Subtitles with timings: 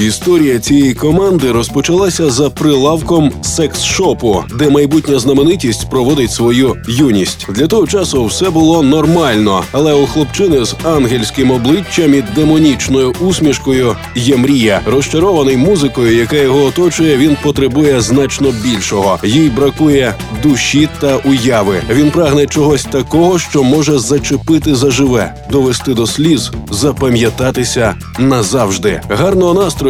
[0.00, 7.46] Історія цієї команди розпочалася за прилавком секс-шопу, де майбутня знаменитість проводить свою юність.
[7.48, 13.96] Для того часу все було нормально, але у хлопчини з ангельським обличчям і демонічною усмішкою
[14.14, 14.80] є мрія.
[14.86, 19.18] Розчарований музикою, яка його оточує, він потребує значно більшого.
[19.24, 21.82] Їй бракує душі та уяви.
[21.90, 29.02] Він прагне чогось такого, що може зачепити заживе, довести до сліз, запам'ятатися назавжди.
[29.08, 29.89] Гарного настрою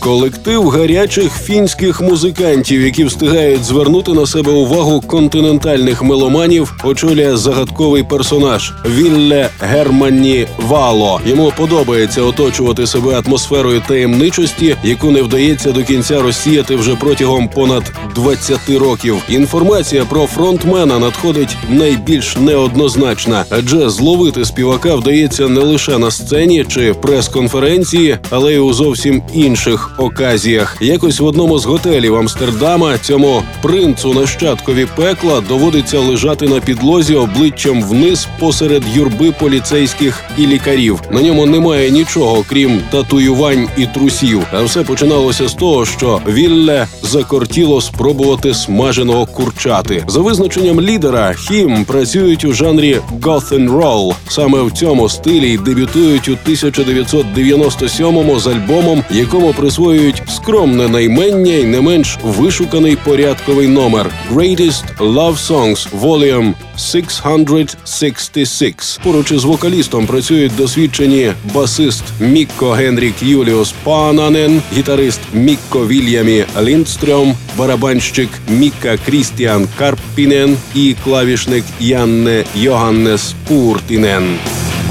[0.00, 8.72] Колектив гарячих фінських музикантів, які встигають звернути на себе увагу континентальних меломанів, очолює загадковий персонаж
[8.96, 11.20] Вілле Германні Вало.
[11.26, 17.92] Йому подобається оточувати себе атмосферою таємничості, яку не вдається до кінця розсіяти вже протягом понад
[18.14, 19.16] 20 років.
[19.28, 26.94] Інформація про фронтмена надходить найбільш неоднозначна, адже зловити співака вдається не лише на сцені чи
[26.94, 30.76] прес-конференції, але й у зовсім інших оказіях.
[30.80, 37.82] Якось в одному з готелів Амстердама цьому принцу нащадкові пекла доводиться лежати на підлозі обличчям
[37.82, 41.02] вниз посеред юрби поліцейських і лікарів.
[41.10, 44.42] На ньому немає нічого, крім татуювань і трусів.
[44.52, 50.04] А все починалося з того, що Вілле закортіло спробувати смаженого курчати.
[50.08, 54.14] За визначенням лідера, хім працюють у жанрі goth roll.
[54.28, 61.54] Саме в цьому стилі й дебютують у 1997-му з альбомом, якому присутні присвоюють скромне наймення
[61.54, 69.00] і не менш вишуканий порядковий номер «Greatest Love Songs Volume 666».
[69.02, 78.28] Поруч із вокалістом працюють досвідчені басист Мікко Генрік Юліус Пананен, гітарист Мікко Вільямі Ліндстрьом, барабанщик
[78.48, 84.38] Міка Крістіан Карпінен і клавішник Янне Йоганнес Пуртінен.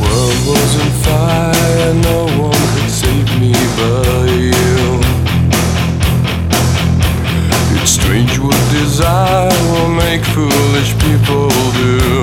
[0.02, 2.59] World was on fire, no one
[10.20, 12.19] make foolish people do.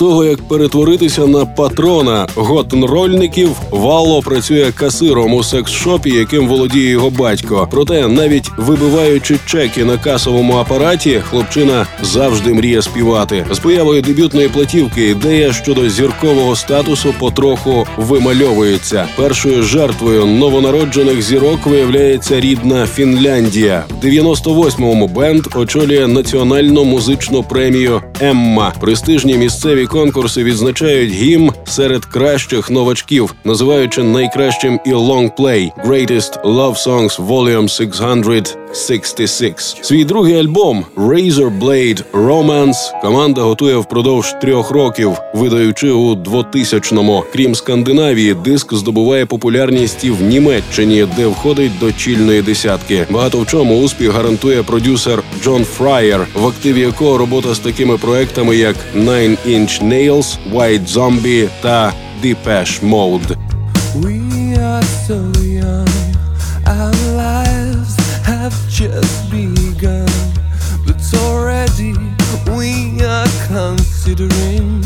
[0.00, 7.68] Того як перетворитися на патрона готнрольників, Вало працює касиром у секс-шопі, яким володіє його батько.
[7.70, 13.46] Проте, навіть вибиваючи чеки на касовому апараті, хлопчина завжди мріє співати.
[13.50, 19.06] З появою дебютної платівки ідея щодо зіркового статусу потроху вимальовується.
[19.16, 23.84] Першою жертвою новонароджених зірок виявляється рідна Фінляндія.
[24.02, 28.72] В 98-му бенд очолює національну музичну премію Емма.
[28.80, 37.26] Престижні місцеві конкурси відзначають HIM серед кращих новачків, називаючи найкращим і лонгплей Greatest Love Songs
[37.26, 39.84] Volume 666.
[39.84, 47.24] Свій другий альбом Razor Blade Romance команда готує впродовж трьох років, видаючи у 2000-му.
[47.32, 53.06] Крім Скандинавії, диск здобуває популярність і в Німеччині, де входить до чільної десятки.
[53.10, 58.56] Багато в чому успіх гарантує продюсер Джон Фраєр, в активі якого робота з такими проектами,
[58.56, 63.36] як Nine Inch Nails, White Zombie та Depeche Mode.
[63.94, 65.88] We are so young,
[66.66, 70.08] our lives have just begun.
[70.86, 71.94] But already
[72.56, 74.84] we are considering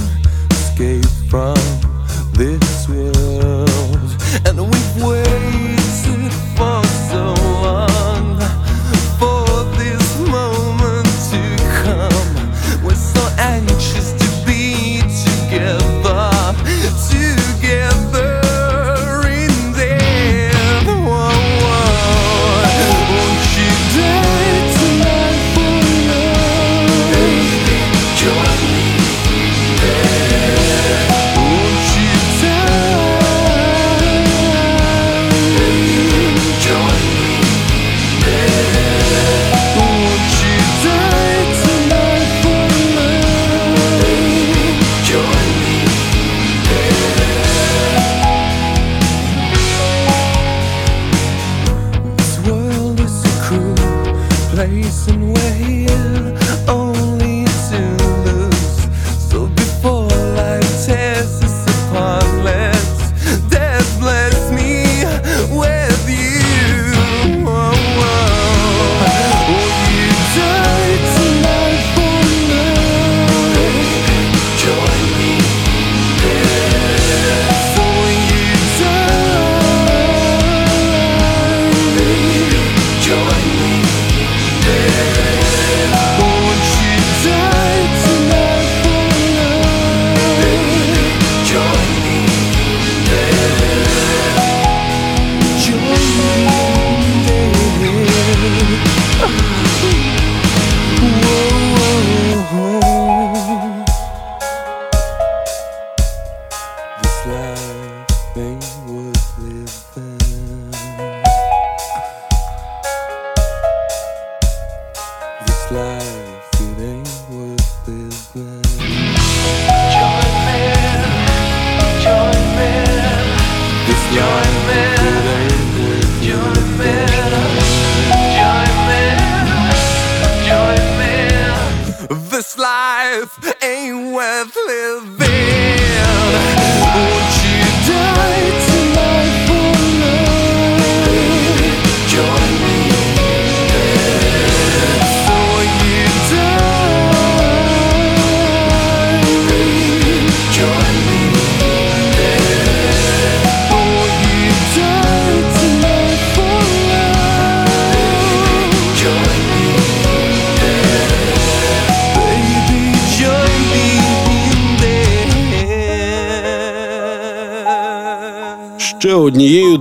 [0.51, 1.57] escape from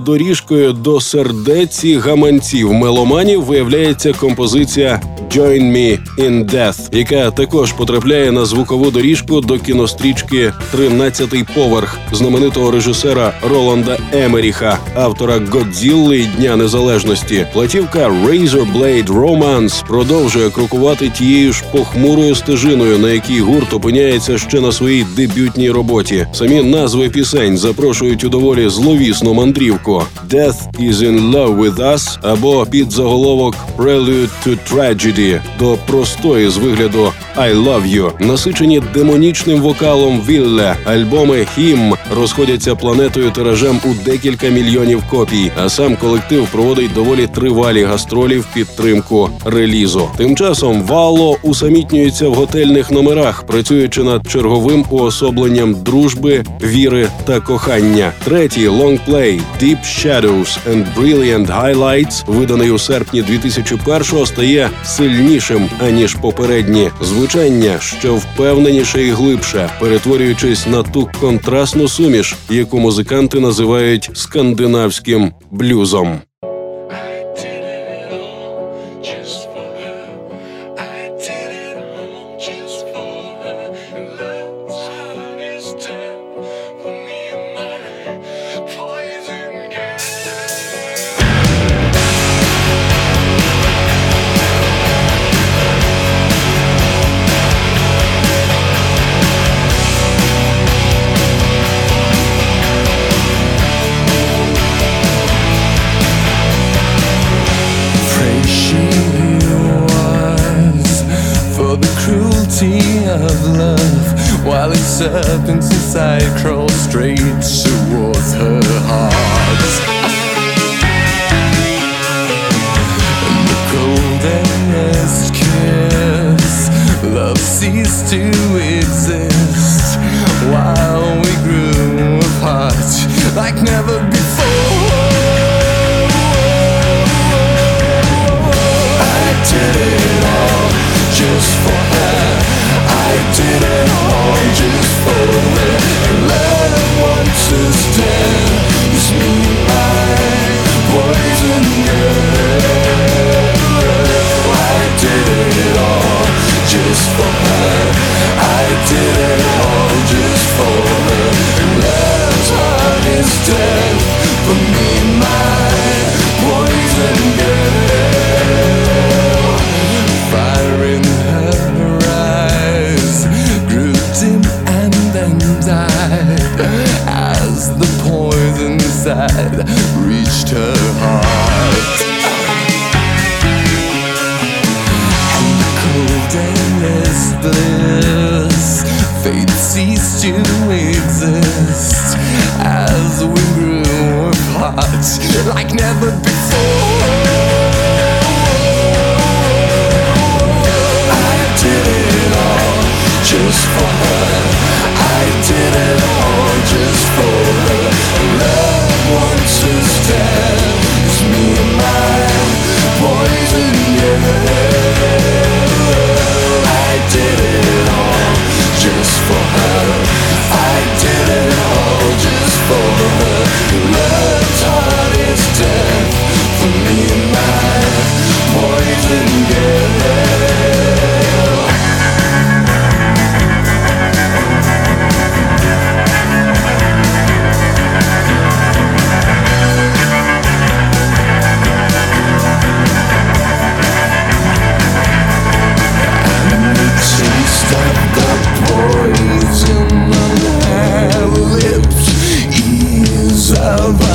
[0.04, 5.00] доріжкою до сердеці гаманців меломанів виявляється композиція
[5.30, 12.70] «Join Me in Death», яка також потрапляє на звукову доріжку до кінострічки «13-й поверх знаменитого
[12.70, 17.46] режисера Роланда Емеріха, автора «Годзілли» Дня Незалежності.
[17.52, 24.60] Платівка «Razor Blade Romance» продовжує крокувати тією ж похмурою стежиною, на якій гурт опиняється ще
[24.60, 26.26] на своїй дебютній роботі.
[26.32, 32.66] Самі назви пісень запрошують у доволі зловісну мандрівку «Death is in love with us» або
[32.66, 35.23] під заголовок «Prelude to Tragedy»
[35.58, 38.26] до простої з вигляду «I love you».
[38.26, 40.76] насичені демонічним вокалом Вілля.
[40.84, 45.50] Альбоми «Him» розходяться планетою тиражем у декілька мільйонів копій.
[45.56, 50.08] А сам колектив проводить доволі тривалі гастролі в підтримку релізу.
[50.16, 58.12] Тим часом Вало усамітнюється в готельних номерах, працюючи над черговим уособленням дружби, віри та кохання.
[58.24, 64.70] Третій лонгплей «Deep Shadows and Brilliant Highlights», виданий у серпні 2001-го, стає
[65.04, 73.40] сильнішим аніж попередні звучання, що впевненіше і глибше, перетворюючись на ту контрастну суміш, яку музиканти
[73.40, 76.18] називають скандинавським блюзом.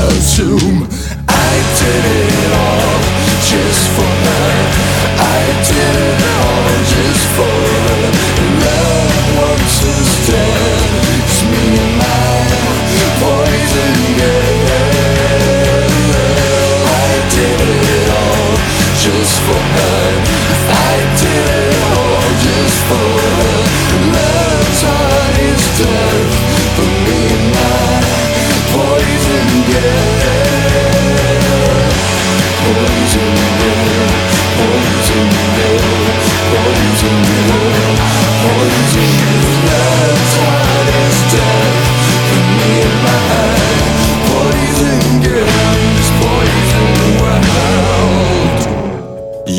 [0.10, 0.69] to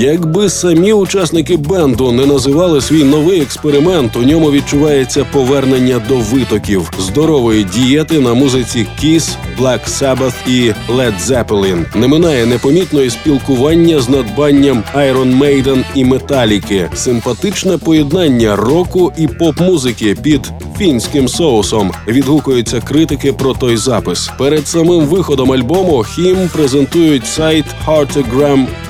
[0.00, 6.90] Якби самі учасники бенду не називали свій новий експеримент, у ньому відчувається повернення до витоків,
[6.98, 11.96] здорової дієти на музиці Kiss, Black Sabbath і Led Zeppelin.
[11.96, 19.26] Не минає непомітно і спілкування з надбанням Iron Maiden і Металіки, симпатичне поєднання року і
[19.26, 21.92] поп-музики під фінським соусом.
[22.08, 24.30] Відгукуються критики про той запис.
[24.38, 27.64] Перед самим виходом альбому хім презентують сайт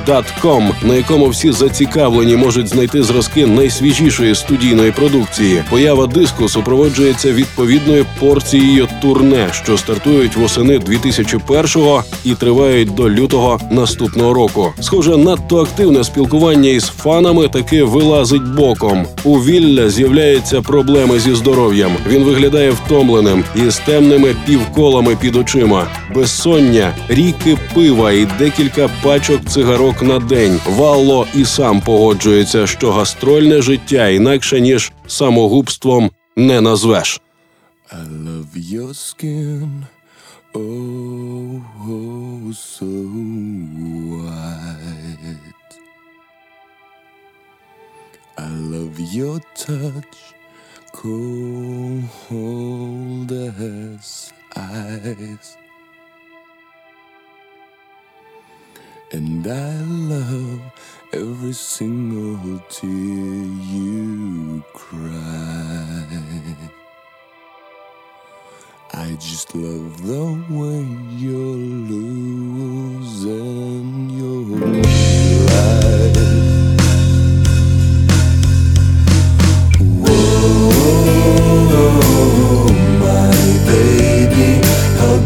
[0.07, 5.63] heartagram.com, на якому всі зацікавлені можуть знайти зразки найсвіжішої студійної продукції.
[5.71, 14.35] Поява диску супроводжується відповідною порцією турне, що стартують восени 2001-го і тривають до лютого наступного
[14.35, 14.73] року.
[14.81, 19.07] Схоже, надто активне спілкування із фанами таки вилазить боком.
[19.25, 21.93] У Вілля з'являються проблеми зі здоров'ям.
[22.09, 29.90] Він виглядає втомленим із темними півколами під очима, безсоння, ріки пива і декілька пачок цигарок
[30.03, 30.61] на день.
[30.67, 37.21] Валло і сам погоджується, що гастрольне життя інакше ніж самогубством не назвеш.
[37.93, 39.87] I love your skin,
[40.55, 42.93] oh, oh so
[44.13, 45.73] white.
[48.47, 50.17] I love your touch,
[50.93, 52.31] cold
[53.33, 55.57] as ice.
[59.13, 60.61] And I love
[61.13, 66.07] every single tear you cry.
[68.95, 70.87] I just love the way
[71.19, 71.59] you're
[71.93, 74.43] losing your
[75.49, 76.17] life.
[79.81, 80.13] Whoa,
[83.01, 83.33] my
[83.67, 84.61] baby,
[84.99, 85.17] how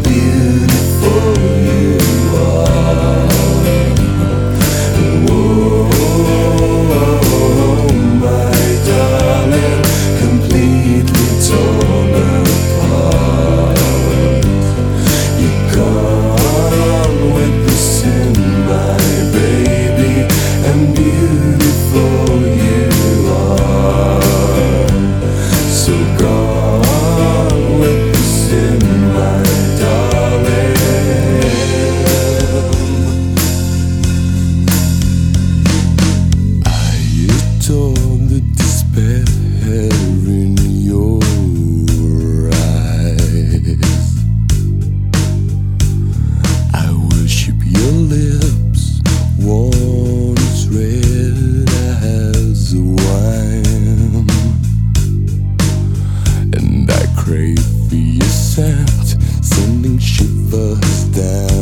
[60.53, 61.54] us down.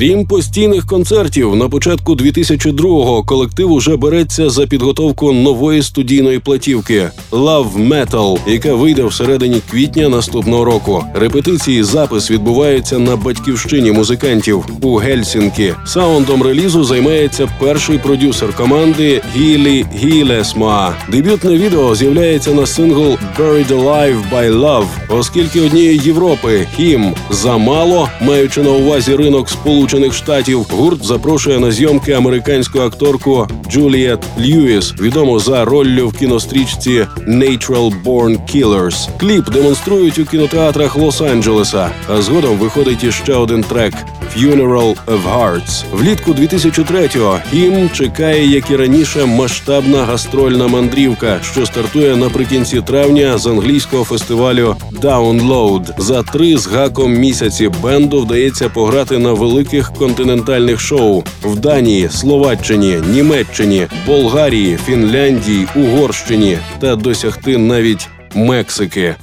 [0.00, 7.88] Крім постійних концертів, на початку 2002-го колектив уже береться за підготовку нової студійної платівки Love
[7.88, 11.04] Metal, яка вийде всередині квітня наступного року.
[11.14, 15.74] Репетиції запис відбуваються на батьківщині музикантів у Гельсінкі.
[15.86, 20.94] Саундом релізу займається перший продюсер команди Гілі Гілесма.
[21.08, 28.62] Дебютне відео з'являється на сингл «Buried Alive by Love», оскільки однієї Європи HIM замало, маючи
[28.62, 35.64] на увазі ринок Сполучених Штатів, гурт запрошує на зйомки американську акторку Джуліет Льюіс, відому за
[35.64, 39.08] роллю в кінострічці «Natural Born Killers».
[39.20, 43.94] Кліп демонструють у кінотеатрах Лос-Анджелеса, а згодом виходить іще один трек
[44.36, 45.84] «Funeral of Hearts».
[45.92, 53.46] Влітку 2003-го їм чекає, як і раніше, масштабна гастрольна мандрівка, що стартує наприкінці травня з
[53.46, 55.82] англійського фестивалю Download.
[55.98, 62.98] За три з гаком місяці бенду вдається пограти на великих континентальних шоу в Данії, Словаччині,
[63.12, 69.14] Німеччині, Болгарії, Фінляндії, Угорщині та досягти навіть Мексики.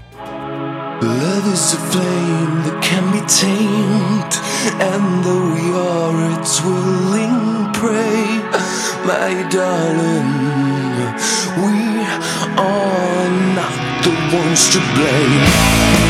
[1.01, 3.96] Love is a flame that can be tamed,
[4.79, 8.39] and though we are its willing prey,
[9.05, 10.31] my darling,
[11.63, 11.77] we
[12.57, 16.06] are not the ones to blame.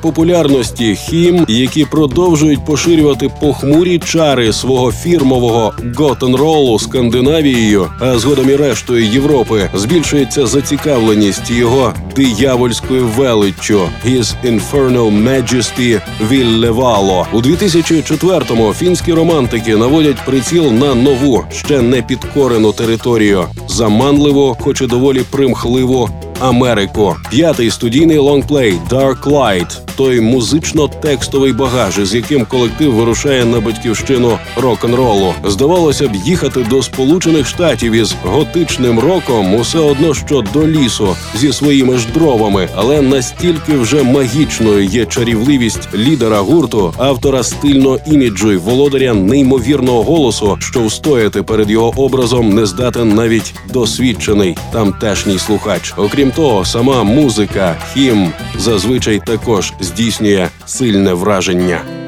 [0.00, 9.04] Популярності хім, які продовжують поширювати похмурі чари свого фірмового готен-ролу Скандинавією, а згодом і рештою
[9.04, 17.26] Європи, збільшується зацікавленість його диявольською величчю His Infernal Majesty Віллевало.
[17.32, 24.86] У 2004-му фінські романтики наводять приціл на нову, ще не підкорену територію, заманливу, хоч і
[24.86, 26.08] доволі примхливу
[26.40, 27.16] Америку.
[27.30, 35.34] П'ятий студійний лонгплей Dark Light– той музично-текстовий багаж, з яким колектив вирушає на батьківщину рок-н-ролу.
[35.44, 41.52] Здавалося б, їхати до Сполучених Штатів із готичним роком усе одно, що до лісу зі
[41.52, 48.56] своїми ж дровами, але настільки вже магічною є чарівливість лідера гурту, автора стильного іміджу й
[48.56, 55.94] володаря неймовірного голосу, що встояти перед його образом не здатен навіть досвідчений тамтешній слухач.
[55.96, 61.99] Окрім того, сама музика, хім зазвичай також здійснює сильне враження.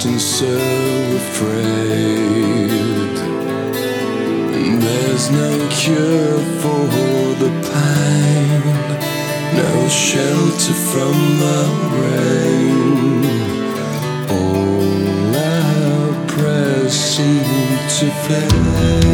[0.00, 0.56] Lost and so
[1.16, 2.70] afraid.
[4.80, 6.86] There's no cure for
[7.38, 8.62] the pain,
[9.56, 11.60] no shelter from the
[12.00, 13.24] rain.
[14.30, 17.44] All our prayers seem
[17.98, 19.09] to fail.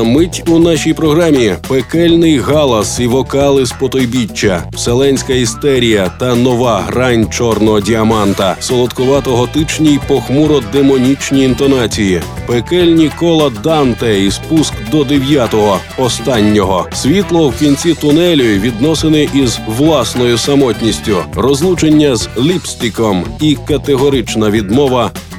[0.00, 6.80] За мить у нашій програмі пекельний галас і вокали з потойбіччя, вселенська істерія та нова
[6.80, 16.86] грань чорного діаманта, солодковато-готичні й похмуро-демонічні інтонації, пекельні кола Данте і спуск до дев'ятого, останнього,
[16.92, 25.10] світло в кінці тунелю і відносини із власною самотністю, розлучення з ліпстиком і категорична відмова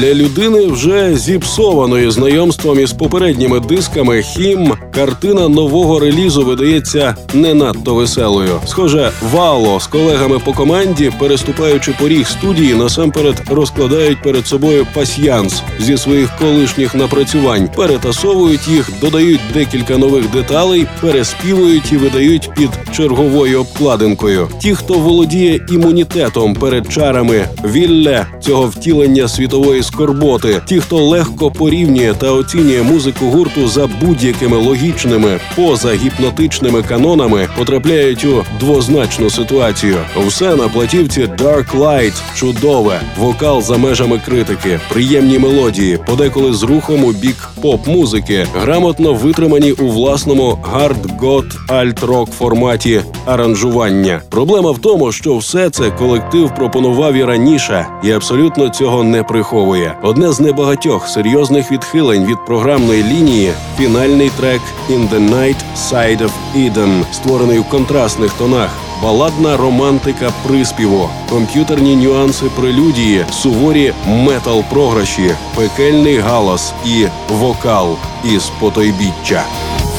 [0.00, 7.94] Для людини вже зіпсованої знайомством із попередніми дисками хім картина нового релізу видається не надто
[7.94, 8.60] веселою.
[8.66, 15.98] Схоже, вало з колегами по команді, переступаючи поріг студії, насамперед розкладають перед собою пасьянс зі
[15.98, 24.48] своїх колишніх напрацювань, перетасовують їх, додають декілька нових деталей, переспівують і видають під черговою обкладинкою.
[24.60, 32.14] Ті, хто володіє імунітетом перед чарами вілля цього втілення світової скорботи, ті, хто легко порівнює
[32.18, 39.96] та оцінює музику гурту за будь-якими логічними позагіпнотичними канонами, потрапляють у двозначну ситуацію.
[40.26, 47.04] Все на платівці Dark Light чудове, вокал за межами критики, приємні мелодії, подеколи з рухом
[47.04, 54.20] у бік поп-музики, грамотно витримані у власному гард-гот альт-рок форматі аранжування.
[54.30, 59.69] Проблема в тому, що все це колектив пропонував і раніше, і абсолютно цього не приховує.
[60.02, 66.30] Одне з небагатьох серйозних відхилень від програмної лінії фінальний трек «In the Night Side of
[66.56, 68.70] Eden», створений в контрастних тонах.
[69.02, 79.44] Баладна романтика приспіву, комп'ютерні нюанси прелюдії, суворі метал програші, пекельний галас і вокал із потойбіччя.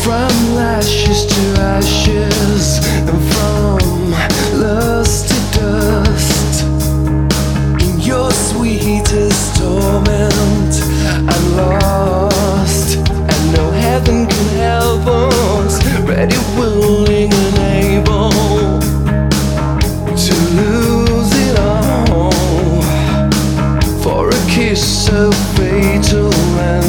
[0.06, 1.42] From ashes to
[1.78, 2.82] ashes,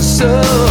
[0.03, 0.62] so.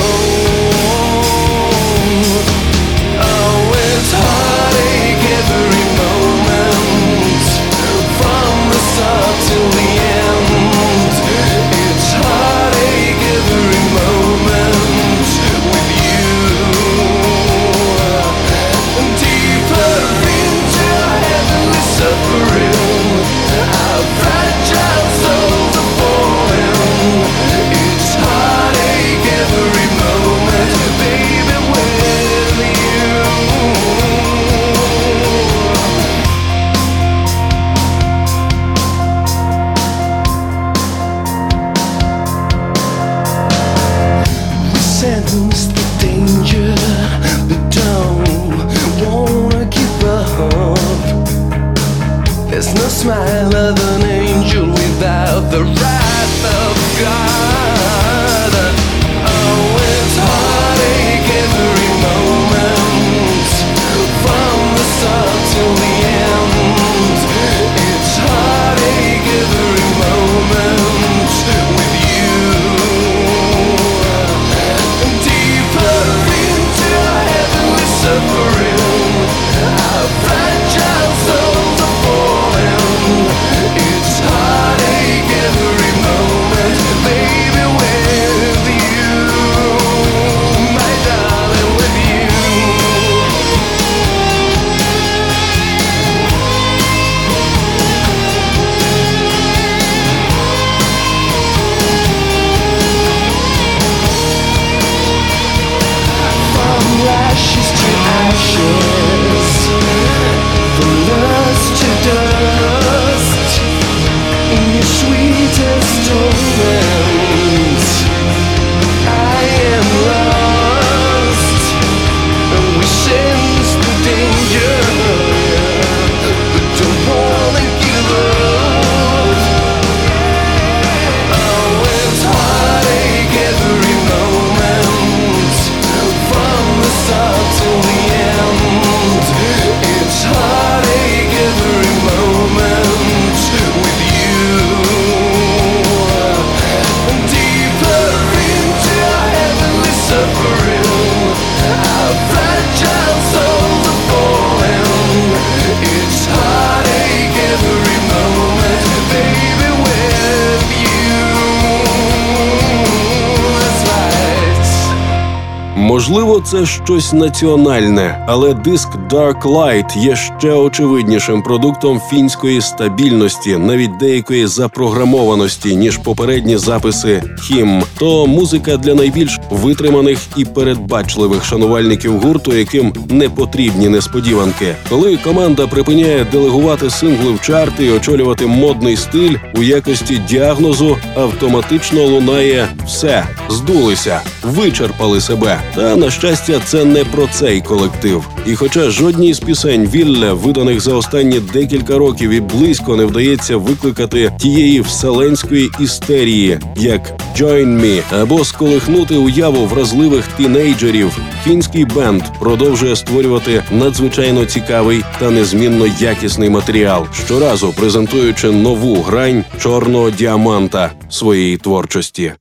[166.46, 174.48] Це щось національне, але диск Dark Light є ще очевиднішим продуктом фінської стабільності, навіть деякої
[174.48, 177.84] запрограмованості, ніж попередні записи хім.
[178.00, 184.76] То музика для найбільш витриманих і передбачливих шанувальників гурту, яким не потрібні несподіванки.
[184.90, 192.04] Коли команда припиняє делегувати сингли в чарти і очолювати модний стиль у якості діагнозу, автоматично
[192.04, 195.60] лунає все здулися, вичерпали себе.
[195.76, 196.31] Та на щастя,
[196.66, 198.30] це не про цей колектив.
[198.48, 203.58] І хоча жодній з пісень Вілля, виданих за останні декілька років, і близько не вдається
[203.58, 212.96] викликати тієї вселенської істерії, як «Join Me» або сколихнути уяву вразливих тінейджерів, фінський бенд продовжує
[212.96, 222.34] створювати надзвичайно цікавий та незмінно якісний матеріал, щоразу презентуючи нову грань чорного діаманта своєї творчості.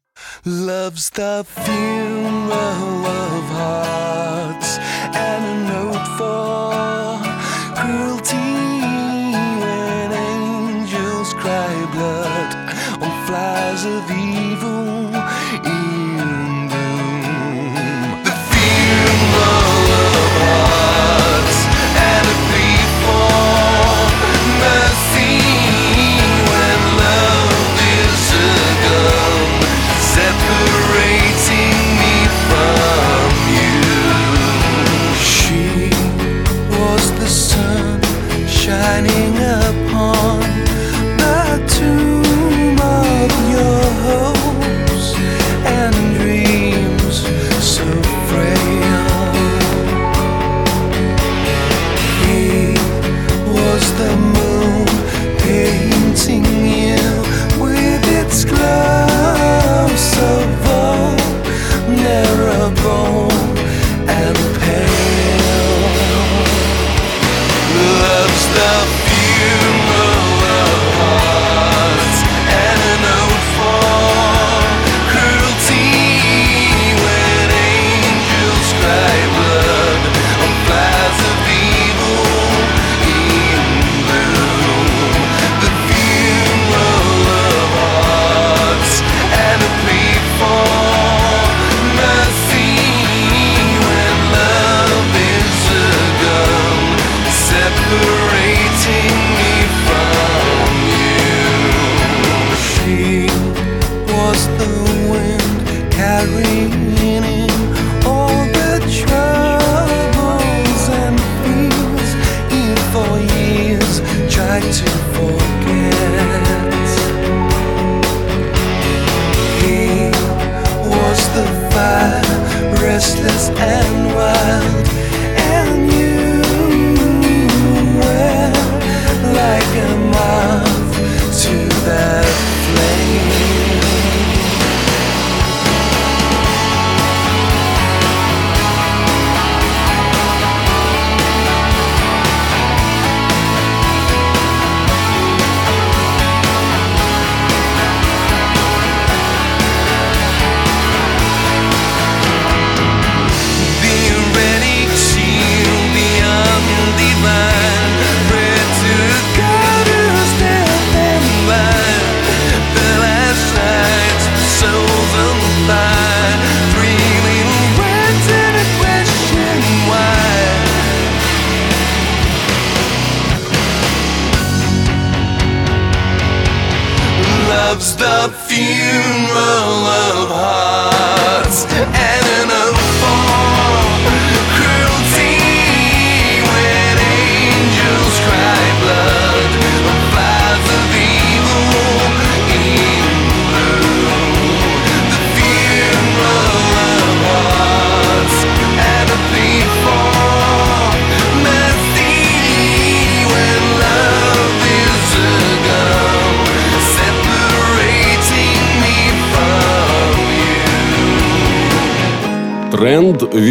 [0.47, 4.79] Love's the funeral of hearts
[5.15, 7.21] and a note for
[7.77, 8.37] cruelty.
[9.61, 12.55] When angels cry blood
[13.03, 14.11] on flies of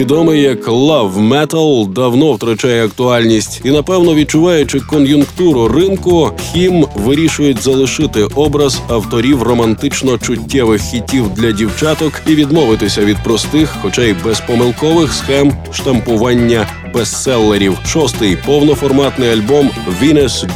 [0.09, 8.23] відомий як love metal, давно втрачає актуальність, і напевно відчуваючи кон'юнктуру ринку, хім вирішують залишити
[8.23, 15.53] образ авторів романтично чуттєвих хітів для дівчаток і відмовитися від простих, хоча й безпомилкових схем
[15.71, 17.77] штампування бестселерів.
[17.85, 19.69] Шостий повноформатний альбом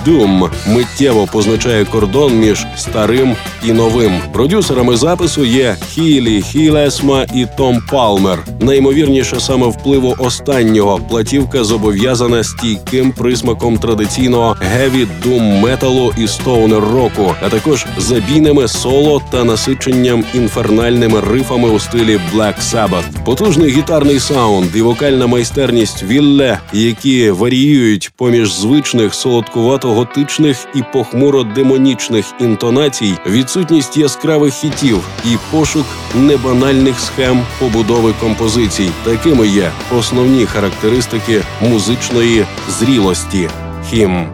[0.08, 4.20] Doom миттєво позначає кордон між старим і новим.
[4.34, 8.40] Продюсерами запису є Хілі Хілесма і Том Палмер.
[8.60, 17.36] Наймовірніше саме впливу останнього платівка зобов'язана стійким присмаком традиційного геві дум металу і стоунер року,
[17.42, 23.24] а також забійними соло та насиченням інфернальними рифами у стилі Black Sabbath.
[23.26, 33.14] Потужний гітарний саунд і вокальна майстерність Вілле, які варіюють поміж звичних солодкувато-готичних і похмуро-демонічних інтонацій,
[33.28, 38.90] відсутність яскравих хітів і пошук небанальних схем побудови композицій.
[39.04, 43.50] Такими є основні характеристики музичної зрілості.
[43.90, 44.28] Хім.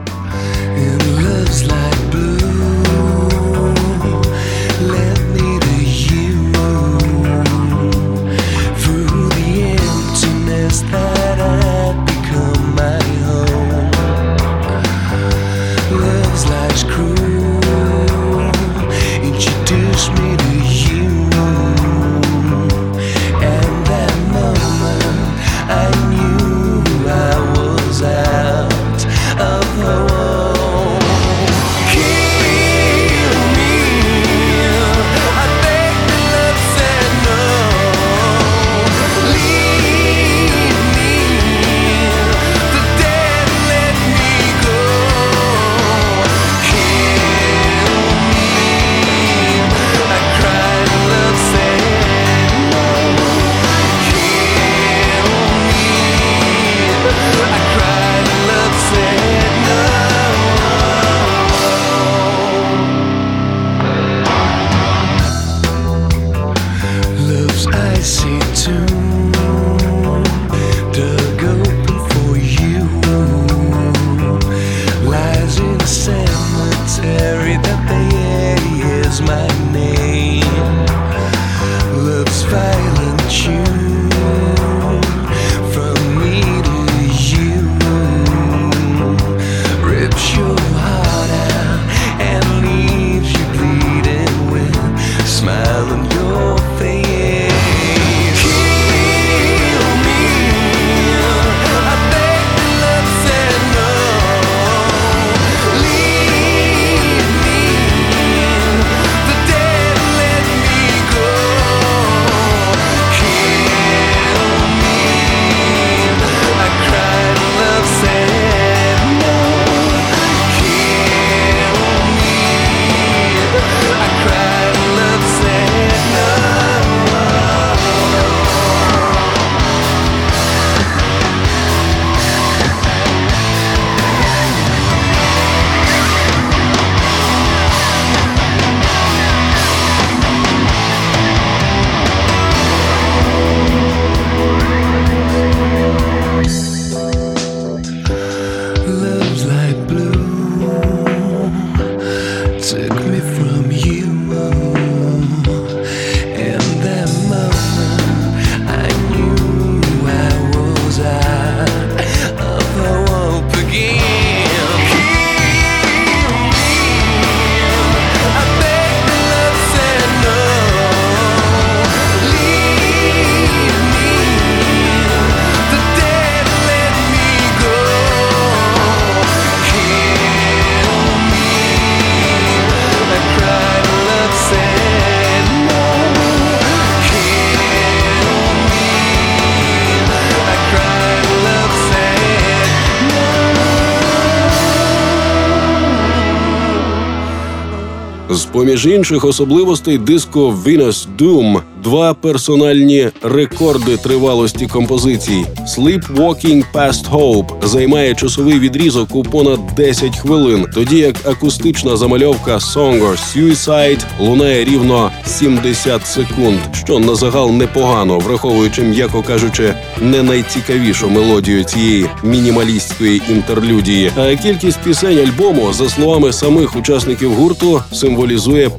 [198.31, 205.45] З поміж інших особливостей диско Venus Doom два персональні рекорди тривалості композицій.
[205.77, 213.09] Sleepwalking Past Hope займає часовий відрізок у понад 10 хвилин, тоді як акустична замальовка Song
[213.09, 221.09] or Suicide лунає рівно 70 секунд, що на загал непогано, враховуючи, м'яко кажучи, не найцікавішу
[221.09, 224.11] мелодію цієї мінімалістської інтерлюдії.
[224.17, 228.18] А кількість пісень альбому, за словами самих учасників гурту, символізує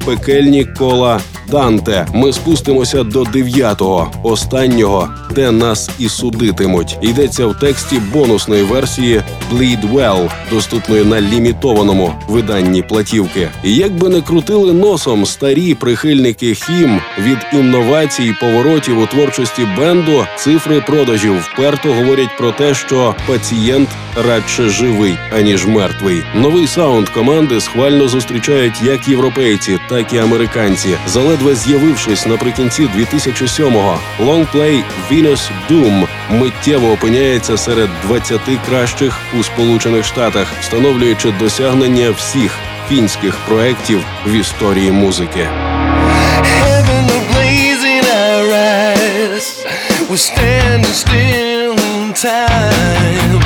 [0.05, 1.19] пекельні кола
[1.51, 2.07] Данте.
[2.13, 6.97] Ми спустимося до дев'ятого, останнього, де нас і судитимуть.
[7.01, 9.21] Йдеться в тексті бонусної версії
[9.53, 13.49] «Bleed Well», доступної на лімітованому виданні платівки.
[13.63, 19.67] І як би не крутили носом старі прихильники HIM від інновацій і поворотів у творчості
[19.77, 23.89] бенду, цифри продажів вперто говорять про те, що пацієнт
[24.27, 26.23] радше живий аніж мертвий.
[26.35, 30.97] Новий саунд команди схвально зустрічають як європейці, так і американці.
[31.07, 40.47] Заледве з'явившись наприкінці 2007-го, лонгплей Venus Doom миттєво опиняється серед 20 кращих у Сполучених Штатах,
[40.61, 42.51] встановлюючи досягнення всіх
[42.89, 45.49] фінських проєктів в історії музики.
[50.09, 53.40] We're standing still in time.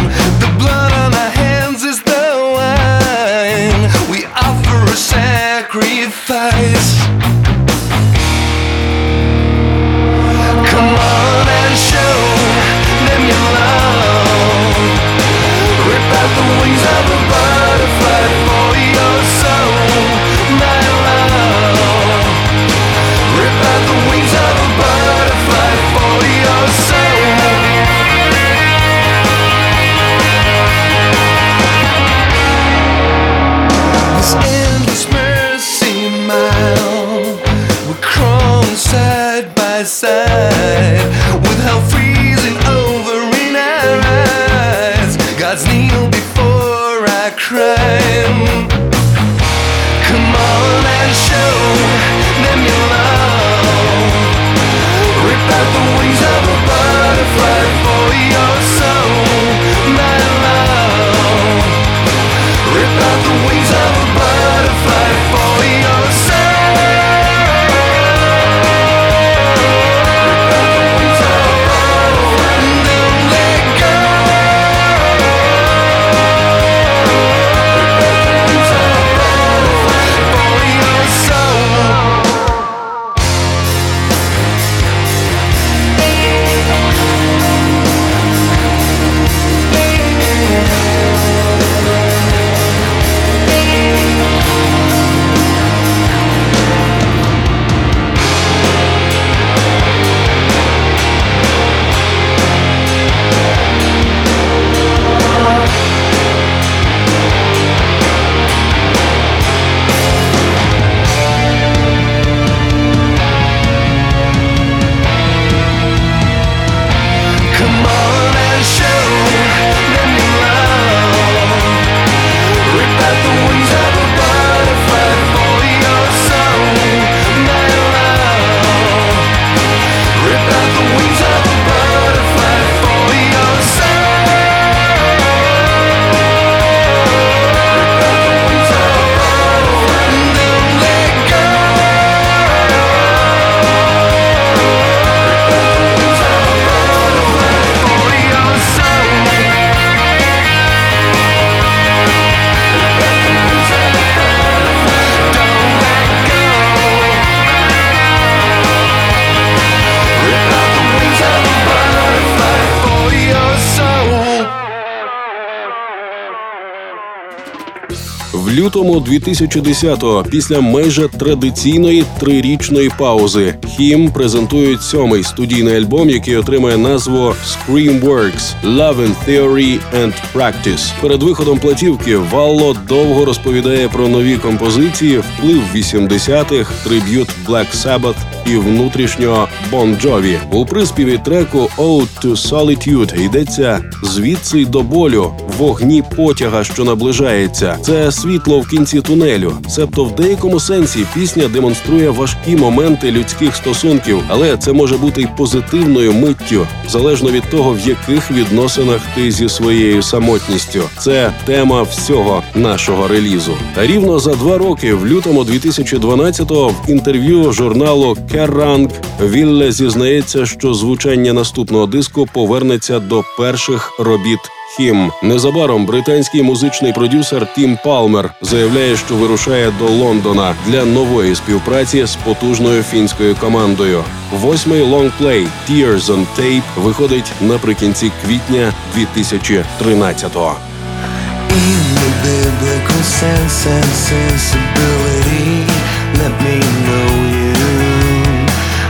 [168.95, 177.33] Лютому 2010-го, після майже традиційної трирічної паузи, Хім презентують сьомий студійний альбом, який отримає назву
[177.45, 180.93] Screamworks– Love in Theory and Practice.
[181.01, 188.15] Перед виходом платівки Валло довго розповідає про нові композиції, вплив 80-х, триб'ют Black Sabbath
[188.45, 190.37] і внутрішнього Bon Jovi.
[190.51, 197.77] У приспіві треку «Ode to Solitude» йдеться звідси до болю, вогні потяга, що наближається.
[197.81, 199.53] Це світло в кінці тунелю.
[199.69, 205.27] Себто в деякому сенсі пісня демонструє важкі моменти людських стосунків, але це може бути й
[205.37, 210.81] позитивною миттю, залежно від того, в яких відносинах ти зі своєю самотністю.
[210.99, 213.53] Це тема всього нашого релізу.
[213.75, 218.89] Та рівно за два роки, в лютому 2012-го, в інтерв'ю журналу Kerrang
[219.21, 224.39] Вілле зізнається, що звучання наступного диску повернеться до перших робіт.
[224.67, 225.11] Хім.
[225.23, 232.15] Незабаром британський музичний продюсер Тім Палмер заявляє, що вирушає до Лондона для нової співпраці з
[232.15, 234.03] потужною фінською командою.
[234.31, 240.55] Восьмий лонгплей «Tears on Tape» виходить наприкінці квітня 2013-го.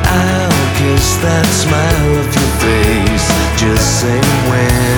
[0.08, 3.28] I'll kiss that smile off your face,
[3.62, 4.20] just say
[4.50, 4.95] when.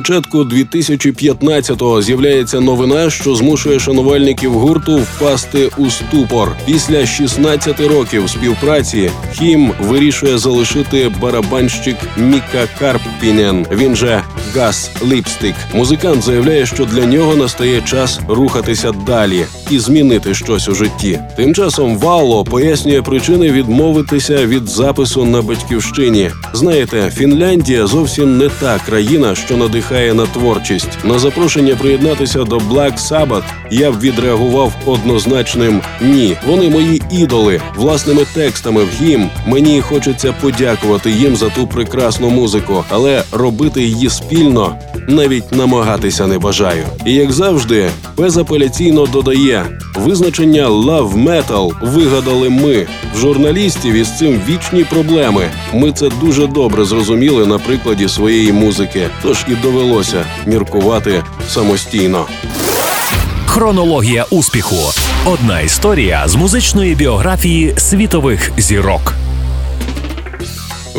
[0.00, 6.56] Початку 2015-го з'являється новина, що змушує шанувальників гурту впасти у ступор.
[6.66, 13.66] Після 16 років співпраці Хім вирішує залишити барабанщик Міка Карппінен.
[13.72, 14.22] Він же
[14.56, 15.54] Гас Ліпстик.
[15.74, 21.20] Музикант заявляє, що для нього настає час рухатися далі і змінити щось у житті.
[21.36, 26.30] Тим часом Вало пояснює причини відмовитися від запису на батьківщині.
[26.52, 30.88] Знаєте, Фінляндія зовсім не та країна, що надихає на творчість.
[31.04, 36.36] На запрошення приєднатися до Black Sabbath я б відреагував однозначним ні.
[36.46, 39.28] Вони мої ідоли власними текстами в гімн.
[39.46, 44.10] Мені хочеться подякувати їм за ту прекрасну музику, але робити її
[44.40, 44.76] спільно
[45.08, 46.84] навіть намагатися не бажаю.
[47.06, 49.66] І як завжди, безапеляційно додає
[49.96, 55.50] визначення «love metal» вигадали ми в журналістів із цим вічні проблеми.
[55.74, 62.26] Ми це дуже добре зрозуміли на прикладі своєї музики, тож і довелося міркувати самостійно.
[63.46, 64.92] Хронологія успіху.
[65.26, 69.19] Одна історія з музичної біографії світових зірок.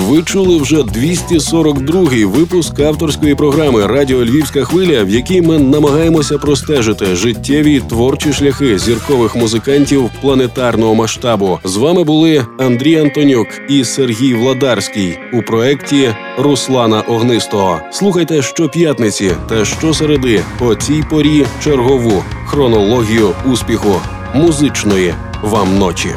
[0.08, 7.16] Ви чули вже 242-й випуск авторської програми Радіо Львівська хвиля, в якій ми намагаємося простежити
[7.16, 11.60] життєві творчі шляхи зіркових музикантів планетарного масштабу.
[11.64, 17.82] З вами були Андрій Антонюк і Сергій Владарський у проєкті Руслана Огнистого.
[17.91, 24.02] Слухайте щоп'ятниці та щосереди по цій порі чергову хронологію успіху
[24.36, 26.10] музичної вам ночі.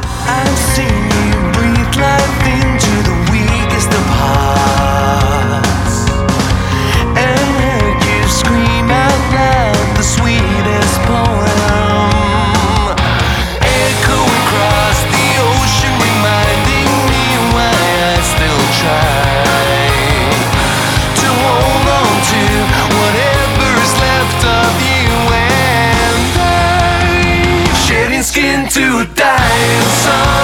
[28.75, 30.44] to die in some